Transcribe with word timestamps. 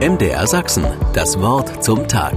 MDR 0.00 0.48
Sachsen, 0.48 0.84
das 1.12 1.38
Wort 1.38 1.84
zum 1.84 2.08
Tag. 2.08 2.34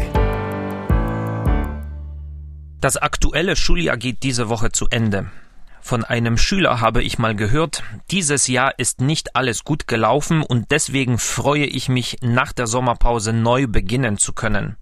Das 2.80 2.98
aktuelle 2.98 3.56
Schuljahr 3.56 3.98
geht 3.98 4.22
diese 4.22 4.48
Woche 4.48 4.72
zu 4.72 4.88
Ende. 4.90 5.32
Von 5.82 6.06
einem 6.06 6.38
Schüler 6.38 6.82
habe 6.82 7.02
ich 7.02 7.18
mal 7.18 7.36
gehört, 7.36 7.82
dieses 8.12 8.46
Jahr 8.48 8.78
ist 8.78 9.02
nicht 9.02 9.36
alles 9.36 9.64
gut 9.64 9.88
gelaufen 9.88 10.44
und 10.44 10.70
deswegen 10.70 11.18
freue 11.18 11.66
ich 11.66 11.90
mich, 11.90 12.18
nach 12.22 12.54
der 12.54 12.68
Sommerpause 12.68 13.34
neu 13.34 13.66
beginnen 13.66 14.20
zu 14.20 14.34
können. 14.34 14.78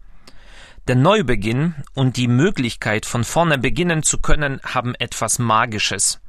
Der 0.90 0.98
Neubeginn 0.98 1.76
und 1.94 2.18
die 2.18 2.28
Möglichkeit, 2.28 3.06
von 3.06 3.24
vorne 3.24 3.58
beginnen 3.58 4.04
zu 4.04 4.18
können, 4.20 4.60
haben 4.66 4.96
etwas 4.96 5.40
Magisches. 5.40 6.20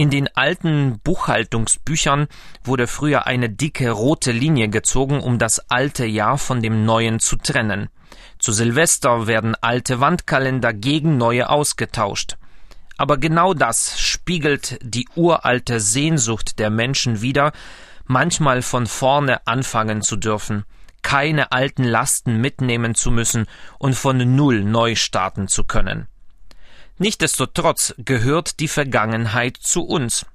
In 0.00 0.08
den 0.08 0.34
alten 0.34 0.98
Buchhaltungsbüchern 1.04 2.28
wurde 2.64 2.86
früher 2.86 3.26
eine 3.26 3.50
dicke 3.50 3.90
rote 3.90 4.32
Linie 4.32 4.70
gezogen, 4.70 5.20
um 5.20 5.36
das 5.36 5.70
alte 5.70 6.06
Jahr 6.06 6.38
von 6.38 6.62
dem 6.62 6.86
neuen 6.86 7.20
zu 7.20 7.36
trennen. 7.36 7.90
Zu 8.38 8.52
Silvester 8.52 9.26
werden 9.26 9.54
alte 9.60 10.00
Wandkalender 10.00 10.72
gegen 10.72 11.18
neue 11.18 11.50
ausgetauscht. 11.50 12.38
Aber 12.96 13.18
genau 13.18 13.52
das 13.52 14.00
spiegelt 14.00 14.78
die 14.80 15.06
uralte 15.16 15.80
Sehnsucht 15.80 16.58
der 16.58 16.70
Menschen 16.70 17.20
wider, 17.20 17.52
manchmal 18.06 18.62
von 18.62 18.86
vorne 18.86 19.46
anfangen 19.46 20.00
zu 20.00 20.16
dürfen, 20.16 20.64
keine 21.02 21.52
alten 21.52 21.84
Lasten 21.84 22.40
mitnehmen 22.40 22.94
zu 22.94 23.10
müssen 23.10 23.44
und 23.78 23.96
von 23.96 24.16
Null 24.34 24.64
neu 24.64 24.94
starten 24.94 25.46
zu 25.46 25.64
können. 25.64 26.08
Nichtsdestotrotz 27.00 27.94
gehört 27.96 28.60
die 28.60 28.68
Vergangenheit 28.68 29.56
zu 29.56 29.84
uns. 29.84 30.26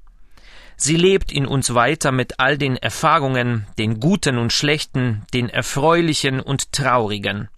Sie 0.75 0.95
lebt 0.95 1.31
in 1.31 1.45
uns 1.45 1.75
weiter 1.75 2.11
mit 2.11 2.39
all 2.39 2.57
den 2.57 2.75
Erfahrungen, 2.75 3.67
den 3.77 3.99
guten 3.99 4.39
und 4.39 4.51
schlechten, 4.51 5.27
den 5.31 5.47
erfreulichen 5.47 6.39
und 6.39 6.71
traurigen. 6.71 7.49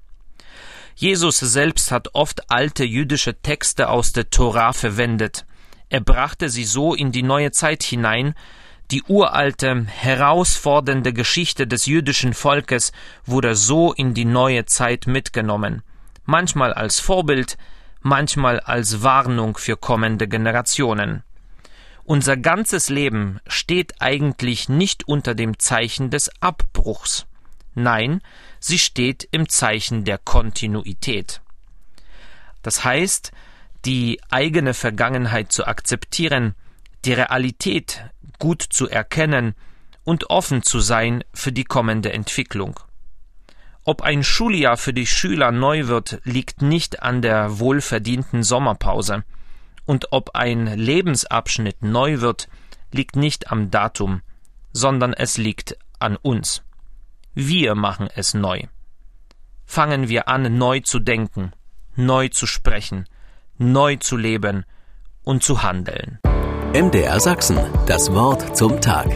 Jesus 0.94 1.40
selbst 1.40 1.90
hat 1.90 2.16
oft 2.16 2.52
alte 2.52 2.84
jüdische 2.84 3.42
Texte 3.42 3.88
aus 3.88 4.12
der 4.12 4.30
Tora 4.30 4.74
verwendet. 4.74 5.46
Er 5.88 6.02
brachte 6.02 6.50
sie 6.50 6.66
so 6.66 6.94
in 6.94 7.14
die 7.14 7.24
neue 7.24 7.52
Zeit 7.52 7.84
hinein, 7.84 8.36
die 8.92 9.04
uralte, 9.04 9.86
herausfordernde 9.86 11.14
Geschichte 11.14 11.66
des 11.66 11.86
jüdischen 11.86 12.34
Volkes 12.34 12.92
wurde 13.26 13.56
so 13.56 13.94
in 13.94 14.14
die 14.14 14.26
neue 14.26 14.66
Zeit 14.66 15.08
mitgenommen, 15.08 15.82
manchmal 16.26 16.74
als 16.74 17.00
Vorbild, 17.00 17.58
manchmal 18.08 18.60
als 18.62 19.04
Warnung 19.04 19.58
für 19.58 19.78
kommende 19.78 20.28
Generationen. 20.28 21.24
Unser 22.04 22.38
ganzes 22.38 22.90
Leben 22.90 23.40
steht 23.48 23.96
eigentlich 24.00 24.70
nicht 24.70 25.08
unter 25.08 25.36
dem 25.36 25.60
Zeichen 25.60 26.10
des 26.10 26.32
Abbruchs. 26.42 27.26
Nein, 27.76 28.22
sie 28.60 28.80
steht 28.80 29.28
im 29.32 29.50
Zeichen 29.50 30.06
der 30.06 30.18
Kontinuität. 30.18 31.42
Das 32.64 32.86
heißt, 32.86 33.32
die 33.86 34.20
eigene 34.30 34.74
Vergangenheit 34.74 35.52
zu 35.52 35.68
akzeptieren, 35.68 36.56
die 37.06 37.14
Realität 37.14 38.06
gut 38.40 38.62
zu 38.62 38.90
erkennen 38.90 39.54
und 40.04 40.30
offen 40.30 40.64
zu 40.64 40.80
sein 40.80 41.24
für 41.34 41.52
die 41.52 41.66
kommende 41.66 42.14
Entwicklung. 42.14 42.80
Ob 43.88 44.02
ein 44.02 44.22
Schuljahr 44.22 44.76
für 44.76 44.92
die 44.92 45.08
Schüler 45.08 45.54
neu 45.54 45.88
wird, 45.88 46.20
liegt 46.26 46.62
nicht 46.62 47.02
an 47.04 47.22
der 47.22 47.60
wohlverdienten 47.60 48.44
Sommerpause. 48.44 49.24
Und 49.86 50.12
ob 50.12 50.32
ein 50.36 50.68
Lebensabschnitt 50.68 51.82
neu 51.84 52.20
wird, 52.20 52.50
liegt 52.92 53.16
nicht 53.16 53.50
am 53.50 53.72
Datum, 53.72 54.24
sondern 54.74 55.14
es 55.14 55.38
liegt 55.38 55.78
an 56.00 56.18
uns. 56.18 56.64
Wir 57.34 57.76
machen 57.76 58.10
es 58.14 58.34
neu. 58.34 58.64
Fangen 59.66 60.10
wir 60.10 60.28
an, 60.28 60.58
neu 60.58 60.82
zu 60.82 61.00
denken, 61.00 61.54
neu 61.96 62.28
zu 62.28 62.46
sprechen, 62.46 63.06
neu 63.58 63.96
zu 63.96 64.18
leben 64.18 64.66
und 65.24 65.44
zu 65.44 65.64
handeln. 65.64 66.20
MDR 66.74 67.22
Sachsen, 67.22 67.58
das 67.86 68.12
Wort 68.12 68.58
zum 68.58 68.82
Tag. 68.82 69.08